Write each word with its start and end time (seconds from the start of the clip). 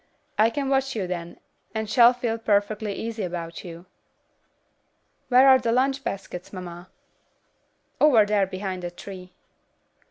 I 0.35 0.49
can 0.49 0.67
watch 0.69 0.95
you 0.95 1.05
then, 1.05 1.39
and 1.75 1.87
shall 1.87 2.11
feel 2.11 2.39
perfectly 2.39 2.91
easy 2.93 3.21
about 3.21 3.63
you." 3.63 3.85
"Where 5.27 5.47
are 5.47 5.59
the 5.59 5.71
lunch 5.71 6.03
baskets, 6.03 6.51
mamma?" 6.51 6.89
"Over 7.99 8.25
there 8.25 8.47
behind 8.47 8.81
that 8.81 8.97
tree." 8.97 9.33